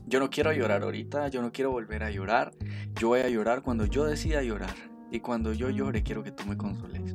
yo 0.07 0.19
no 0.19 0.31
quiero 0.31 0.51
llorar 0.53 0.81
ahorita, 0.81 1.27
yo 1.27 1.43
no 1.43 1.51
quiero 1.51 1.69
volver 1.69 2.01
a 2.01 2.09
llorar, 2.09 2.51
yo 2.95 3.09
voy 3.09 3.19
a 3.19 3.29
llorar 3.29 3.61
cuando 3.61 3.85
yo 3.85 4.05
decida 4.05 4.41
llorar. 4.41 4.73
Y 5.11 5.19
cuando 5.19 5.53
yo 5.53 5.69
llore, 5.69 6.01
quiero 6.01 6.23
que 6.23 6.31
tú 6.31 6.45
me 6.47 6.57
consoles. 6.57 7.13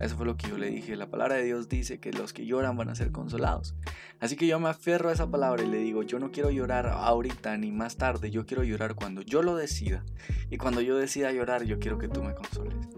Eso 0.00 0.16
fue 0.16 0.26
lo 0.26 0.36
que 0.36 0.48
yo 0.48 0.58
le 0.58 0.70
dije. 0.70 0.96
La 0.96 1.10
palabra 1.10 1.36
de 1.36 1.44
Dios 1.44 1.68
dice 1.68 1.98
que 1.98 2.12
los 2.12 2.32
que 2.32 2.46
lloran 2.46 2.76
van 2.76 2.88
a 2.88 2.94
ser 2.94 3.10
consolados. 3.10 3.74
Así 4.20 4.36
que 4.36 4.46
yo 4.46 4.58
me 4.60 4.68
aferro 4.68 5.08
a 5.08 5.12
esa 5.12 5.30
palabra 5.30 5.62
y 5.62 5.68
le 5.68 5.78
digo, 5.78 6.02
yo 6.02 6.18
no 6.18 6.30
quiero 6.30 6.50
llorar 6.50 6.86
ahorita 6.86 7.56
ni 7.56 7.72
más 7.72 7.96
tarde, 7.96 8.30
yo 8.30 8.46
quiero 8.46 8.62
llorar 8.64 8.94
cuando 8.94 9.22
yo 9.22 9.42
lo 9.42 9.56
decida. 9.56 10.04
Y 10.50 10.58
cuando 10.58 10.80
yo 10.80 10.96
decida 10.96 11.32
llorar, 11.32 11.64
yo 11.64 11.78
quiero 11.78 11.98
que 11.98 12.08
tú 12.08 12.22
me 12.22 12.34
consoles. 12.34 12.88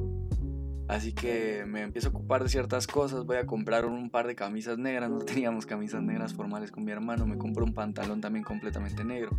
Así 0.91 1.13
que 1.13 1.65
me 1.69 1.83
empiezo 1.83 2.09
a 2.09 2.11
ocupar 2.11 2.43
de 2.43 2.49
ciertas 2.49 2.89
cosas, 2.89 3.25
voy 3.25 3.37
a 3.37 3.47
comprar 3.47 3.87
un 3.87 4.11
par 4.11 4.27
de 4.27 4.35
camisas 4.35 4.77
negras, 4.77 5.09
no 5.09 5.19
teníamos 5.21 5.65
camisas 5.65 6.03
negras 6.03 6.35
formales 6.35 6.73
con 6.73 6.85
mi 6.85 6.91
hermano, 6.91 7.27
me 7.27 7.39
compro 7.39 7.65
un 7.65 7.75
pantalón 7.75 8.21
también 8.21 8.45
completamente 8.45 9.05
negro. 9.05 9.31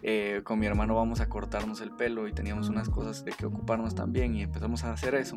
Eh, 0.00 0.40
con 0.44 0.58
mi 0.58 0.64
hermano 0.64 0.94
vamos 0.94 1.20
a 1.20 1.28
cortarnos 1.28 1.82
el 1.82 1.90
pelo 1.90 2.26
y 2.26 2.32
teníamos 2.32 2.70
unas 2.70 2.88
cosas 2.88 3.22
de 3.22 3.32
que 3.32 3.44
ocuparnos 3.44 3.94
también 3.94 4.34
y 4.34 4.44
empezamos 4.44 4.82
a 4.84 4.94
hacer 4.94 5.14
eso. 5.14 5.36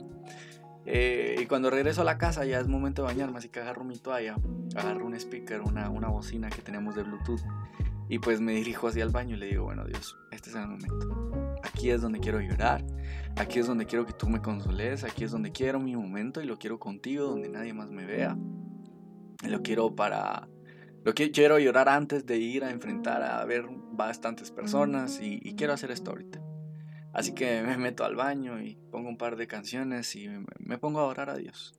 Eh, 0.90 1.36
y 1.42 1.46
cuando 1.48 1.70
regreso 1.70 2.02
a 2.02 2.06
la 2.06 2.18
casa 2.18 2.46
ya 2.46 2.62
es 2.62 2.68
momento 2.70 3.02
de 3.02 3.10
bañarme, 3.10 3.40
así 3.40 3.50
que 3.50 3.60
agarro 3.60 3.84
mi 3.84 3.98
toalla, 3.98 4.38
agarro 4.74 5.06
un 5.06 5.16
speaker, 5.16 5.60
una, 5.60 5.90
una 5.90 6.08
bocina 6.08 6.50
que 6.50 6.62
teníamos 6.62 6.96
de 6.96 7.04
Bluetooth 7.04 7.42
y 8.08 8.20
pues 8.20 8.40
me 8.40 8.54
dirijo 8.54 8.88
hacia 8.88 9.04
el 9.04 9.10
baño 9.10 9.36
y 9.36 9.40
le 9.40 9.48
digo, 9.48 9.66
bueno 9.66 9.84
Dios, 9.84 10.18
este 10.32 10.50
es 10.50 10.56
el 10.56 10.66
momento. 10.66 11.60
Aquí 11.62 11.90
es 11.90 12.02
donde 12.02 12.22
quiero 12.22 12.40
llorar, 12.40 12.86
aquí 13.36 13.60
es 13.60 13.68
donde 13.68 13.86
quiero 13.86 14.06
que 14.06 14.14
tú 14.14 14.30
me 14.30 14.42
consoles, 14.42 15.04
aquí 15.04 15.26
es 15.26 15.32
donde 15.32 15.52
quiero 15.52 15.82
mi 15.82 15.94
momento 15.94 16.42
y 16.42 16.46
lo 16.46 16.58
quiero 16.58 16.80
contigo, 16.80 17.26
donde 17.26 17.50
nadie 17.50 17.74
más 17.74 17.92
me 17.92 18.06
vea. 18.06 18.38
Lo 19.46 19.62
quiero 19.62 19.94
para... 19.94 20.48
Lo 21.04 21.14
que 21.14 21.32
quiero 21.32 21.60
llorar 21.60 21.90
antes 21.90 22.26
de 22.26 22.38
ir 22.38 22.64
a 22.64 22.72
enfrentar 22.72 23.24
a 23.24 23.44
ver 23.44 23.66
bastantes 23.92 24.52
personas 24.52 25.20
y, 25.22 25.40
y 25.42 25.56
quiero 25.56 25.74
hacer 25.74 25.92
esto 25.92 26.12
ahorita. 26.12 26.47
Así 27.14 27.34
que 27.34 27.62
me 27.62 27.78
meto 27.78 28.04
al 28.04 28.16
baño 28.16 28.62
y 28.62 28.76
pongo 28.92 29.10
un 29.10 29.18
par 29.18 29.36
de 29.36 29.48
canciones 29.48 30.16
y 30.16 30.30
me 30.60 30.78
pongo 30.78 31.00
a 31.00 31.06
orar 31.06 31.30
a 31.30 31.38
Dios 31.38 31.74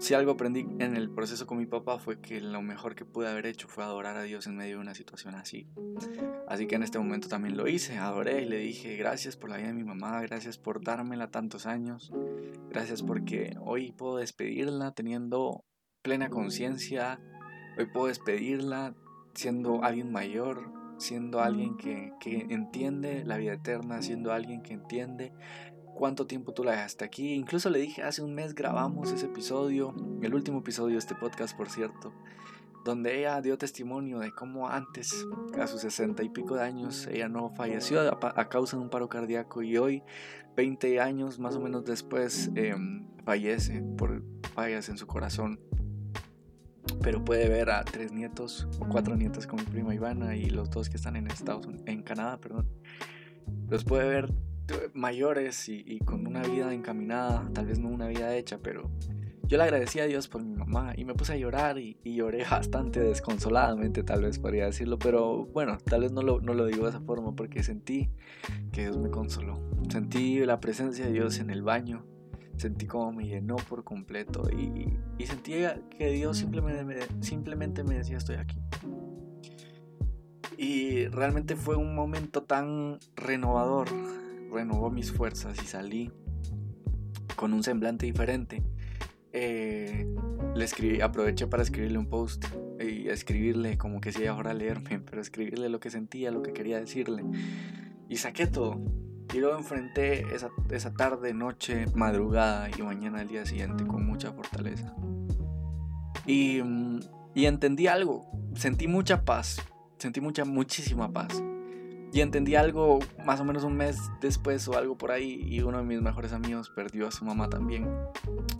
si 0.00 0.14
algo 0.14 0.32
aprendí 0.32 0.66
en 0.78 0.96
el 0.96 1.10
proceso 1.10 1.46
con 1.46 1.58
mi 1.58 1.66
papá 1.66 1.98
fue 1.98 2.20
que 2.20 2.40
lo 2.40 2.62
mejor 2.62 2.94
que 2.94 3.04
pude 3.04 3.28
haber 3.28 3.44
hecho 3.44 3.68
fue 3.68 3.84
adorar 3.84 4.16
a 4.16 4.22
Dios 4.22 4.46
en 4.46 4.56
medio 4.56 4.76
de 4.76 4.80
una 4.80 4.94
situación 4.94 5.34
así. 5.34 5.68
Así 6.48 6.66
que 6.66 6.76
en 6.76 6.82
este 6.82 6.98
momento 6.98 7.28
también 7.28 7.58
lo 7.58 7.68
hice, 7.68 7.98
adoré 7.98 8.42
y 8.42 8.46
le 8.46 8.56
dije 8.56 8.96
gracias 8.96 9.36
por 9.36 9.50
la 9.50 9.58
vida 9.58 9.68
de 9.68 9.74
mi 9.74 9.84
mamá, 9.84 10.22
gracias 10.22 10.56
por 10.56 10.82
dármela 10.82 11.30
tantos 11.30 11.66
años, 11.66 12.10
gracias 12.70 13.02
porque 13.02 13.58
hoy 13.60 13.92
puedo 13.92 14.16
despedirla 14.16 14.92
teniendo 14.92 15.66
plena 16.00 16.30
conciencia, 16.30 17.20
hoy 17.78 17.84
puedo 17.84 18.06
despedirla 18.06 18.94
siendo 19.34 19.84
alguien 19.84 20.10
mayor, 20.10 20.72
siendo 21.00 21.40
alguien 21.40 21.76
que, 21.76 22.12
que 22.20 22.46
entiende 22.50 23.24
la 23.24 23.36
vida 23.36 23.54
eterna, 23.54 24.02
siendo 24.02 24.32
alguien 24.32 24.62
que 24.62 24.74
entiende 24.74 25.32
cuánto 25.94 26.26
tiempo 26.26 26.52
tú 26.52 26.64
la 26.64 26.72
dejaste 26.72 27.04
aquí. 27.04 27.34
Incluso 27.34 27.70
le 27.70 27.78
dije, 27.78 28.02
hace 28.02 28.22
un 28.22 28.34
mes 28.34 28.54
grabamos 28.54 29.12
ese 29.12 29.26
episodio, 29.26 29.94
el 30.22 30.34
último 30.34 30.60
episodio 30.60 30.94
de 30.94 30.98
este 30.98 31.14
podcast, 31.14 31.56
por 31.56 31.68
cierto, 31.68 32.12
donde 32.84 33.18
ella 33.18 33.40
dio 33.40 33.58
testimonio 33.58 34.18
de 34.20 34.32
cómo 34.32 34.68
antes, 34.68 35.26
a 35.58 35.66
sus 35.66 35.82
sesenta 35.82 36.22
y 36.22 36.30
pico 36.30 36.54
de 36.54 36.62
años, 36.62 37.06
ella 37.10 37.28
no 37.28 37.50
falleció 37.50 38.00
a, 38.00 38.48
causa 38.48 38.76
de 38.76 38.82
un 38.82 38.90
paro 38.90 39.08
cardíaco 39.08 39.62
y 39.62 39.76
hoy, 39.76 40.02
20 40.56 41.00
años 41.00 41.38
más 41.38 41.56
o 41.56 41.60
menos 41.60 41.84
después, 41.84 42.50
em, 42.54 43.06
fallece 43.24 43.82
por 43.96 44.22
fallas 44.54 44.88
en 44.88 44.96
su 44.96 45.06
corazón. 45.06 45.60
Pero 47.02 47.24
puede 47.24 47.48
ver 47.48 47.70
a 47.70 47.84
tres 47.84 48.12
nietos 48.12 48.68
o 48.78 48.88
cuatro 48.88 49.16
nietos 49.16 49.46
con 49.46 49.60
mi 49.60 49.64
prima 49.64 49.94
Ivana 49.94 50.36
y 50.36 50.50
los 50.50 50.70
dos 50.70 50.88
que 50.88 50.96
están 50.96 51.16
en 51.16 51.26
Estados 51.26 51.66
en 51.86 52.02
Canadá, 52.02 52.38
perdón. 52.38 52.68
Los 53.68 53.84
puede 53.84 54.08
ver 54.08 54.32
mayores 54.92 55.68
y, 55.68 55.98
con 56.00 56.26
una 56.26 56.42
vida 56.42 56.72
encaminada, 56.72 57.48
tal 57.52 57.66
vez 57.66 57.78
no 57.78 57.88
una 57.88 58.08
vida 58.08 58.34
hecha, 58.36 58.58
pero 58.62 58.90
yo 59.46 59.56
le 59.56 59.64
agradecí 59.64 59.98
a 59.98 60.04
Dios 60.04 60.28
por 60.28 60.44
mi 60.44 60.54
mamá 60.54 60.92
y 60.96 61.04
me 61.04 61.14
puse 61.14 61.32
a 61.32 61.36
llorar 61.36 61.78
y, 61.78 61.98
lloré 62.04 62.44
bastante 62.50 63.00
desconsoladamente, 63.00 64.02
tal 64.02 64.22
vez 64.22 64.38
podría 64.38 64.66
decirlo, 64.66 64.98
pero 64.98 65.46
bueno, 65.46 65.78
tal 65.78 66.02
vez 66.02 66.12
no 66.12 66.22
lo, 66.22 66.40
no 66.40 66.54
lo 66.54 66.66
digo 66.66 66.84
de 66.84 66.90
esa 66.90 67.00
forma 67.00 67.34
porque 67.34 67.62
sentí 67.62 68.10
que 68.72 68.82
Dios 68.82 68.98
me 68.98 69.10
consoló, 69.10 69.60
sentí 69.88 70.38
la 70.40 70.60
presencia 70.60 71.06
de 71.06 71.12
Dios 71.12 71.38
en 71.38 71.50
el 71.50 71.62
baño, 71.62 72.04
sentí 72.60 72.86
como 72.86 73.12
me 73.12 73.26
llenó 73.26 73.56
por 73.56 73.84
completo 73.84 74.48
y, 74.50 74.98
y 75.18 75.26
sentí 75.26 75.54
que 75.96 76.10
Dios 76.10 76.38
simplemente 76.38 76.84
me, 76.84 76.96
simplemente 77.22 77.84
me 77.84 77.96
decía 77.96 78.18
estoy 78.18 78.36
aquí. 78.36 78.58
Y 80.56 81.06
realmente 81.06 81.56
fue 81.56 81.76
un 81.76 81.94
momento 81.94 82.42
tan 82.42 82.98
renovador 83.16 83.88
renovó 84.50 84.90
mis 84.90 85.12
fuerzas 85.12 85.56
y 85.62 85.66
salí 85.66 86.10
con 87.36 87.54
un 87.54 87.62
semblante 87.62 88.06
diferente. 88.06 88.62
Eh, 89.32 90.06
le 90.54 90.64
escribí, 90.64 91.00
aproveché 91.00 91.46
para 91.46 91.62
escribirle 91.62 91.98
un 91.98 92.08
post 92.08 92.44
y 92.80 93.08
escribirle 93.08 93.78
como 93.78 94.00
que 94.00 94.12
si 94.12 94.22
ella 94.22 94.34
fuera 94.34 94.50
a 94.50 94.54
leerme, 94.54 95.00
pero 95.00 95.22
escribirle 95.22 95.68
lo 95.68 95.80
que 95.80 95.90
sentía, 95.90 96.30
lo 96.30 96.42
que 96.42 96.52
quería 96.52 96.80
decirle. 96.80 97.24
Y 98.08 98.16
saqué 98.16 98.46
todo. 98.46 98.80
Y 99.32 99.38
luego 99.38 99.56
enfrenté 99.56 100.34
esa, 100.34 100.50
esa 100.70 100.92
tarde, 100.92 101.32
noche, 101.32 101.86
madrugada 101.94 102.68
y 102.76 102.82
mañana 102.82 103.20
al 103.20 103.28
día 103.28 103.46
siguiente 103.46 103.86
con 103.86 104.04
mucha 104.04 104.32
fortaleza. 104.32 104.92
Y, 106.26 106.60
y 107.34 107.46
entendí 107.46 107.86
algo, 107.86 108.26
sentí 108.54 108.88
mucha 108.88 109.24
paz, 109.24 109.60
sentí 109.98 110.20
mucha, 110.20 110.44
muchísima 110.44 111.12
paz. 111.12 111.42
Y 112.12 112.22
entendí 112.22 112.56
algo 112.56 112.98
más 113.24 113.40
o 113.40 113.44
menos 113.44 113.62
un 113.62 113.76
mes 113.76 113.96
después 114.20 114.66
o 114.66 114.76
algo 114.76 114.98
por 114.98 115.12
ahí 115.12 115.40
y 115.44 115.60
uno 115.60 115.78
de 115.78 115.84
mis 115.84 116.02
mejores 116.02 116.32
amigos 116.32 116.68
perdió 116.74 117.06
a 117.06 117.12
su 117.12 117.24
mamá 117.24 117.48
también. 117.48 117.88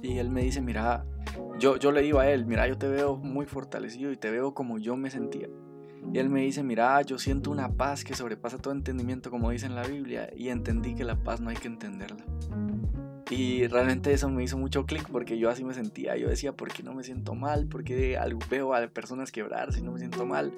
Y 0.03 0.19
él 0.19 0.31
me 0.31 0.43
dice, 0.43 0.61
mira, 0.61 1.05
yo, 1.59 1.77
yo 1.77 1.91
le 1.91 2.03
digo 2.03 2.21
a 2.21 2.31
él, 2.31 2.47
mira, 2.47 2.69
yo 2.69 2.79
te 2.79 2.87
veo 2.87 3.17
muy 3.17 3.47
fortalecido 3.47 4.13
y 4.13 4.17
te 4.17 4.31
veo 4.31 4.55
como 4.55 4.79
yo 4.79 4.97
me 4.97 5.11
sentía. 5.11 5.49
Y 6.13 6.19
él 6.19 6.29
me 6.29 6.41
dice, 6.41 6.63
mira, 6.63 7.01
yo 7.03 7.19
siento 7.19 7.51
una 7.51 7.73
paz 7.73 8.05
que 8.05 8.15
sobrepasa 8.15 8.59
todo 8.59 8.73
entendimiento 8.75 9.31
como 9.31 9.51
dice 9.51 9.67
en 9.67 9.75
la 9.75 9.87
Biblia 9.87 10.31
y 10.37 10.49
entendí 10.49 10.95
que 10.95 11.05
la 11.05 11.23
paz 11.23 11.41
no 11.41 11.51
hay 11.51 11.57
que 11.57 11.69
entenderla. 11.69 12.25
Y 13.31 13.69
realmente 13.69 14.13
eso 14.13 14.29
me 14.29 14.43
hizo 14.43 14.59
mucho 14.59 14.87
clic 14.87 15.09
porque 15.09 15.39
yo 15.39 15.51
así 15.51 15.63
me 15.63 15.73
sentía. 15.73 16.17
Yo 16.17 16.29
decía, 16.29 16.53
¿por 16.53 16.73
qué 16.73 16.83
no 16.83 16.95
me 16.95 17.05
siento 17.05 17.37
mal? 17.37 17.67
¿Por 17.67 17.85
qué 17.85 18.19
veo 18.51 18.75
a 18.75 18.89
personas 18.89 19.31
quebrar 19.31 19.73
si 19.73 19.83
no 19.83 19.93
me 19.93 20.01
siento 20.01 20.27
mal? 20.27 20.53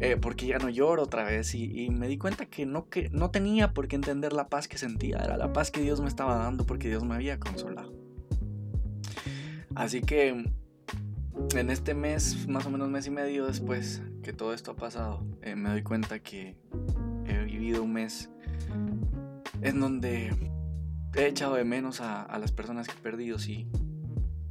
Eh, 0.00 0.16
¿Por 0.16 0.36
qué 0.36 0.46
ya 0.46 0.58
no 0.58 0.68
lloro 0.68 1.02
otra 1.02 1.24
vez? 1.24 1.52
Y, 1.56 1.90
me 1.90 2.06
di 2.06 2.16
cuenta 2.16 2.46
que 2.46 2.64
no, 2.64 2.88
que 2.88 3.10
no 3.10 3.32
tenía 3.32 3.72
por 3.72 3.88
qué 3.88 3.96
entender 3.96 4.32
la 4.32 4.48
paz 4.48 4.68
que 4.68 4.78
sentía. 4.78 5.16
Era 5.16 5.36
la 5.36 5.52
paz 5.52 5.72
que 5.72 5.80
Dios 5.80 6.00
me 6.00 6.06
estaba 6.06 6.36
dando 6.36 6.64
porque 6.64 6.88
Dios 6.88 7.02
me 7.02 7.16
había 7.16 7.40
consolado. 7.40 7.92
Así 9.74 10.00
que 10.00 10.28
en 11.56 11.70
este 11.70 11.94
mes, 11.94 12.46
más 12.46 12.66
o 12.66 12.70
menos 12.70 12.88
mes 12.88 13.08
y 13.08 13.10
medio 13.10 13.46
después 13.46 14.00
que 14.26 14.32
todo 14.32 14.52
esto 14.52 14.72
ha 14.72 14.74
pasado, 14.74 15.24
eh, 15.40 15.54
me 15.54 15.68
doy 15.68 15.84
cuenta 15.84 16.18
que 16.18 16.56
he 17.26 17.44
vivido 17.44 17.84
un 17.84 17.92
mes 17.92 18.28
en 19.62 19.78
donde 19.78 20.34
he 21.14 21.26
echado 21.28 21.54
de 21.54 21.62
menos 21.62 22.00
a, 22.00 22.36
las 22.40 22.50
personas 22.50 22.88
que 22.88 22.94
he 22.94 23.00
perdido, 23.00 23.38
sí. 23.38 23.68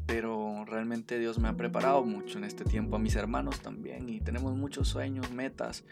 Pero 0.06 0.64
realmente 0.64 1.20
Dios 1.20 1.40
me 1.40 1.50
ha 1.50 1.58
preparado 1.58 2.06
mucho 2.06 2.38
en 2.38 2.46
este 2.46 2.64
tiempo, 2.64 2.96
a 2.96 3.00
mis 3.00 3.18
hermanos 3.18 3.60
también, 3.60 4.08
y 4.08 4.22
tenemos 4.22 4.56
muchos 4.56 4.88
sueños, 4.88 5.30
metas, 5.32 5.84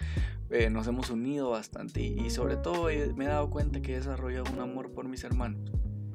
eh, 0.50 0.70
nos 0.70 0.88
hemos 0.88 1.10
unido 1.10 1.50
bastante 1.50 2.00
y, 2.02 2.30
sobre 2.30 2.56
todo 2.56 2.86
me 3.18 3.26
he 3.26 3.28
dado 3.28 3.50
cuenta 3.50 3.82
que 3.82 3.96
he 3.96 3.98
desarrollado 3.98 4.46
un 4.54 4.62
amor 4.62 4.94
por 4.94 5.10
mis 5.10 5.26
hermanos, 5.26 5.74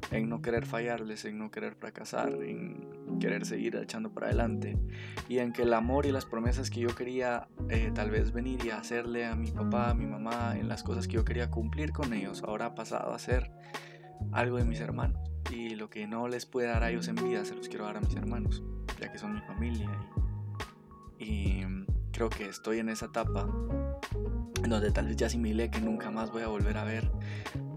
en 0.09 0.27
no 0.27 0.41
querer 0.41 0.65
fallarles, 0.65 1.23
en 1.25 1.37
no 1.37 1.51
querer 1.51 1.75
fracasar, 1.75 2.33
en 2.41 2.88
querer 3.19 3.45
seguir 3.45 3.75
echando 3.75 4.13
para 4.13 4.27
adelante, 4.27 4.77
y 5.27 5.39
en 5.39 5.53
que 5.53 5.63
el 5.63 5.73
amor 5.73 6.05
y 6.05 6.11
las 6.11 6.25
promesas 6.25 6.69
que 6.69 6.79
yo 6.79 6.95
quería 6.95 7.47
eh, 7.69 7.91
tal 7.93 8.09
vez 8.11 8.31
venir 8.31 8.63
y 8.65 8.71
hacerle 8.71 9.25
a 9.25 9.35
mi 9.35 9.51
papá, 9.51 9.91
a 9.91 9.93
mi 9.93 10.05
mamá, 10.05 10.55
en 10.57 10.67
las 10.67 10.83
cosas 10.83 11.07
que 11.07 11.13
yo 11.13 11.25
quería 11.25 11.51
cumplir 11.51 11.91
con 11.91 12.13
ellos, 12.13 12.43
ahora 12.43 12.67
ha 12.67 12.75
pasado 12.75 13.13
a 13.13 13.19
ser 13.19 13.51
algo 14.31 14.57
de 14.57 14.65
mis 14.65 14.79
hermanos. 14.79 15.19
Y 15.51 15.75
lo 15.75 15.89
que 15.89 16.07
no 16.07 16.27
les 16.27 16.45
puede 16.45 16.67
dar 16.67 16.83
a 16.83 16.91
ellos 16.91 17.07
en 17.07 17.15
vida, 17.15 17.45
se 17.45 17.55
los 17.55 17.69
quiero 17.69 17.85
dar 17.85 17.97
a 17.97 18.01
mis 18.01 18.15
hermanos, 18.15 18.63
ya 18.99 19.11
que 19.11 19.17
son 19.17 19.33
mi 19.33 19.41
familia. 19.41 19.89
Y, 21.17 21.63
creo 22.11 22.29
que 22.29 22.49
estoy 22.49 22.79
en 22.79 22.89
esa 22.89 23.05
etapa 23.07 23.47
donde 24.67 24.91
tal 24.91 25.07
vez 25.07 25.15
ya 25.15 25.27
asimilé 25.27 25.71
que 25.71 25.79
nunca 25.79 26.11
más 26.11 26.31
voy 26.31 26.43
a 26.43 26.47
volver 26.47 26.77
a 26.77 26.83
ver 26.83 27.09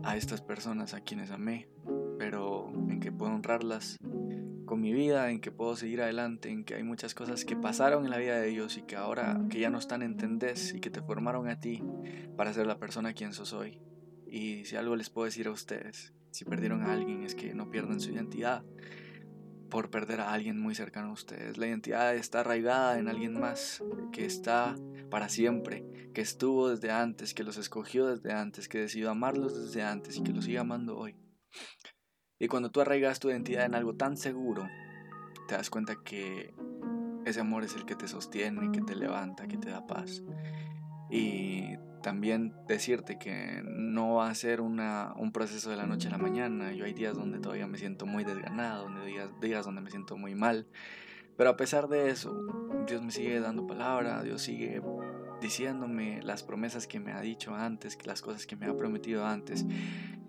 a 0.03 0.17
estas 0.17 0.41
personas 0.41 0.95
a 0.95 1.01
quienes 1.01 1.31
amé, 1.31 1.69
pero 2.19 2.69
en 2.89 2.99
que 2.99 3.13
puedo 3.13 3.33
honrarlas 3.33 3.99
con 4.65 4.81
mi 4.81 4.93
vida, 4.93 5.31
en 5.31 5.41
que 5.41 5.51
puedo 5.51 5.77
seguir 5.77 6.03
adelante, 6.03 6.51
en 6.51 6.65
que 6.65 6.75
hay 6.75 6.83
muchas 6.83 7.15
cosas 7.15 7.45
que 7.45 7.57
pasaron 7.57 8.05
en 8.05 8.11
la 8.11 8.19
vida 8.19 8.41
de 8.41 8.49
ellos 8.49 8.77
y 8.77 8.83
que 8.83 8.97
ahora 8.97 9.41
que 9.51 9.61
ya 9.61 9.71
no 9.71 9.79
están 9.79 10.03
entendés 10.03 10.75
y 10.75 10.81
que 10.81 10.91
te 10.91 11.03
formaron 11.03 11.49
a 11.49 11.61
ti 11.61 11.83
para 12.37 12.53
ser 12.53 12.67
la 12.67 12.79
persona 12.79 13.15
quien 13.15 13.33
sos 13.33 13.53
hoy. 13.53 13.81
Y 14.27 14.65
si 14.65 14.77
algo 14.77 14.97
les 14.97 15.11
puedo 15.11 15.27
decir 15.27 15.47
a 15.47 15.51
ustedes, 15.51 16.13
si 16.31 16.45
perdieron 16.45 16.83
a 16.83 16.93
alguien 16.93 17.23
es 17.23 17.35
que 17.35 17.55
no 17.55 17.71
pierdan 17.71 18.01
su 18.01 18.11
identidad 18.11 18.65
por 19.73 19.91
perder 19.91 20.21
a 20.21 20.33
alguien 20.33 20.61
muy 20.61 20.75
cercano 20.75 21.09
a 21.09 21.13
ustedes. 21.13 21.57
La 21.57 21.67
identidad 21.67 22.15
está 22.15 22.41
arraigada 22.41 22.99
en 22.99 23.09
alguien 23.09 23.41
más 23.41 23.83
que 24.13 24.27
está 24.27 24.77
para 25.11 25.31
siempre, 25.31 25.85
que 26.13 26.21
estuvo 26.21 26.69
desde 26.69 26.91
antes, 26.91 27.33
que 27.33 27.43
los 27.43 27.57
escogió 27.57 28.07
desde 28.07 28.33
antes, 28.33 28.69
que 28.69 28.81
decidió 28.81 29.11
amarlos 29.11 29.59
desde 29.59 29.83
antes 29.83 30.19
y 30.19 30.23
que 30.23 30.33
los 30.33 30.45
sigue 30.45 30.59
amando 30.59 30.99
hoy. 30.99 31.17
Y 32.43 32.49
cuando 32.49 32.73
tú 32.73 32.81
arraigas 32.81 33.21
tu 33.21 33.31
identidad 33.31 33.65
en 33.67 33.77
algo 33.77 33.95
tan 33.95 34.17
seguro, 34.17 34.69
te 35.47 35.55
das 35.55 35.71
cuenta 35.71 36.03
que 36.03 36.53
ese 37.25 37.39
amor 37.39 37.63
es 37.63 37.77
el 37.77 37.85
que 37.85 37.95
te 37.95 38.09
sostiene, 38.09 38.73
que 38.73 38.81
te 38.81 38.97
levanta, 38.97 39.47
que 39.47 39.57
te 39.57 39.71
da 39.71 39.87
paz. 39.87 40.25
Y 41.09 41.77
también 42.03 42.53
decirte 42.67 43.17
que 43.17 43.63
no 43.65 44.15
va 44.15 44.29
a 44.29 44.35
ser 44.35 44.61
una, 44.61 45.15
un 45.17 45.31
proceso 45.31 45.71
de 45.71 45.77
la 45.77 45.87
noche 45.87 46.09
a 46.09 46.11
la 46.11 46.19
mañana. 46.19 46.73
Yo 46.73 46.85
hay 46.85 46.95
días 46.95 47.17
donde 47.17 47.39
todavía 47.39 47.69
me 47.69 47.79
siento 47.79 48.07
muy 48.07 48.25
desganado, 48.25 48.89
donde 48.89 49.07
días, 49.07 49.31
días 49.41 49.65
donde 49.65 49.81
me 49.81 49.93
siento 49.93 50.17
muy 50.17 50.35
mal. 50.35 50.67
Pero 51.37 51.49
a 51.49 51.57
pesar 51.57 51.87
de 51.87 52.11
eso, 52.11 52.37
Dios 52.89 53.03
me 53.03 53.13
sigue 53.13 53.39
dando 53.39 53.69
palabra, 53.69 54.21
Dios 54.25 54.43
sigue 54.43 54.83
diciéndome 55.41 56.21
las 56.23 56.43
promesas 56.43 56.89
que 56.89 56.99
me 56.99 57.13
ha 57.13 57.21
dicho 57.21 57.55
antes, 57.55 58.05
las 58.05 58.21
cosas 58.21 58.47
que 58.47 58.57
me 58.57 58.67
ha 58.67 58.77
prometido 58.77 59.25
antes. 59.25 59.65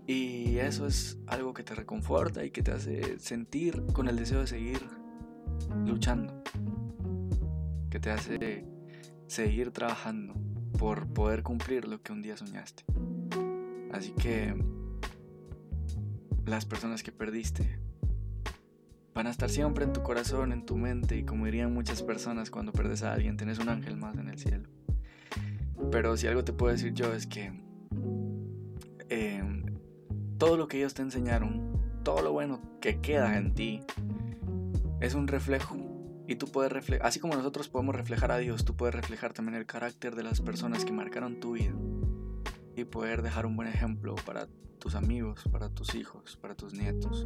Y 0.05 0.57
eso 0.57 0.85
es 0.85 1.17
algo 1.27 1.53
que 1.53 1.63
te 1.63 1.75
reconforta 1.75 2.43
y 2.43 2.51
que 2.51 2.61
te 2.61 2.71
hace 2.71 3.19
sentir 3.19 3.83
con 3.93 4.07
el 4.07 4.17
deseo 4.17 4.41
de 4.41 4.47
seguir 4.47 4.81
luchando. 5.85 6.43
Que 7.89 7.99
te 7.99 8.11
hace 8.11 8.65
seguir 9.27 9.71
trabajando 9.71 10.33
por 10.77 11.07
poder 11.07 11.43
cumplir 11.43 11.87
lo 11.87 12.01
que 12.01 12.11
un 12.11 12.21
día 12.21 12.35
soñaste. 12.35 12.83
Así 13.91 14.11
que 14.11 14.55
las 16.45 16.65
personas 16.65 17.03
que 17.03 17.11
perdiste 17.11 17.79
van 19.13 19.27
a 19.27 19.29
estar 19.29 19.49
siempre 19.49 19.85
en 19.85 19.93
tu 19.93 20.01
corazón, 20.01 20.51
en 20.51 20.65
tu 20.65 20.75
mente 20.75 21.17
y 21.17 21.23
como 21.23 21.45
dirían 21.45 21.73
muchas 21.73 22.01
personas 22.01 22.49
cuando 22.49 22.71
perdes 22.71 23.03
a 23.03 23.13
alguien, 23.13 23.37
tenés 23.37 23.59
un 23.59 23.69
ángel 23.69 23.95
más 23.95 24.17
en 24.17 24.29
el 24.29 24.37
cielo. 24.37 24.67
Pero 25.91 26.17
si 26.17 26.27
algo 26.27 26.43
te 26.43 26.53
puedo 26.53 26.71
decir 26.71 26.93
yo 26.93 27.13
es 27.13 27.27
que 27.27 27.51
em, 29.09 29.62
todo 30.45 30.57
lo 30.57 30.67
que 30.67 30.75
ellos 30.75 30.93
te 30.93 31.01
enseñaron, 31.01 31.79
todo 32.03 32.21
lo 32.21 32.33
bueno 32.33 32.59
que 32.81 32.99
queda 32.99 33.37
en 33.37 33.53
ti, 33.53 33.81
es 34.99 35.13
un 35.13 35.29
reflejo 35.29 35.77
y 36.27 36.35
tú 36.35 36.47
puedes 36.47 36.69
reflejar, 36.69 37.07
así 37.07 37.21
como 37.21 37.33
nosotros 37.37 37.69
podemos 37.69 37.95
reflejar 37.95 38.29
a 38.29 38.39
Dios, 38.39 38.65
tú 38.65 38.75
puedes 38.75 38.93
reflejar 38.93 39.31
también 39.31 39.55
el 39.55 39.65
carácter 39.65 40.17
de 40.17 40.23
las 40.23 40.41
personas 40.41 40.83
que 40.83 40.91
marcaron 40.91 41.39
tu 41.39 41.53
vida 41.53 41.71
y 42.75 42.83
poder 42.83 43.21
dejar 43.21 43.45
un 43.45 43.55
buen 43.55 43.69
ejemplo 43.69 44.15
para 44.25 44.49
tus 44.79 44.95
amigos, 44.95 45.45
para 45.49 45.69
tus 45.69 45.95
hijos, 45.95 46.35
para 46.35 46.55
tus 46.55 46.73
nietos. 46.73 47.25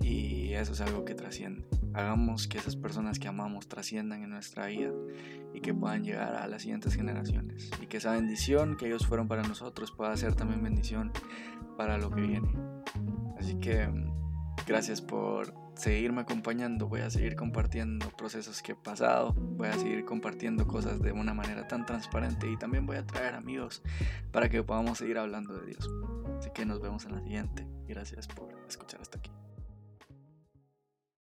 Y 0.00 0.52
eso 0.52 0.74
es 0.74 0.80
algo 0.80 1.04
que 1.04 1.16
trasciende. 1.16 1.66
Hagamos 1.98 2.46
que 2.46 2.58
esas 2.58 2.76
personas 2.76 3.18
que 3.18 3.26
amamos 3.26 3.66
trasciendan 3.66 4.22
en 4.22 4.30
nuestra 4.30 4.66
vida 4.66 4.92
y 5.52 5.60
que 5.60 5.74
puedan 5.74 6.04
llegar 6.04 6.36
a 6.36 6.46
las 6.46 6.62
siguientes 6.62 6.94
generaciones. 6.94 7.72
Y 7.82 7.86
que 7.88 7.96
esa 7.96 8.12
bendición 8.12 8.76
que 8.76 8.86
ellos 8.86 9.04
fueron 9.04 9.26
para 9.26 9.42
nosotros 9.42 9.90
pueda 9.90 10.16
ser 10.16 10.36
también 10.36 10.62
bendición 10.62 11.10
para 11.76 11.98
lo 11.98 12.12
que 12.12 12.20
viene. 12.20 12.54
Así 13.36 13.56
que 13.56 13.88
gracias 14.64 15.02
por 15.02 15.52
seguirme 15.74 16.20
acompañando, 16.20 16.86
voy 16.86 17.00
a 17.00 17.10
seguir 17.10 17.34
compartiendo 17.34 18.08
procesos 18.16 18.62
que 18.62 18.72
he 18.72 18.76
pasado, 18.76 19.32
voy 19.32 19.66
a 19.66 19.72
seguir 19.72 20.04
compartiendo 20.04 20.68
cosas 20.68 21.02
de 21.02 21.10
una 21.10 21.34
manera 21.34 21.66
tan 21.66 21.84
transparente 21.84 22.48
y 22.48 22.56
también 22.56 22.86
voy 22.86 22.98
a 22.98 23.06
traer 23.06 23.34
amigos 23.34 23.82
para 24.30 24.48
que 24.48 24.62
podamos 24.62 24.98
seguir 24.98 25.18
hablando 25.18 25.52
de 25.58 25.66
Dios. 25.66 25.90
Así 26.38 26.50
que 26.54 26.64
nos 26.64 26.80
vemos 26.80 27.04
en 27.06 27.16
la 27.16 27.22
siguiente. 27.22 27.66
Gracias 27.88 28.28
por 28.28 28.54
escuchar 28.68 29.00
hasta 29.00 29.18
aquí. 29.18 29.32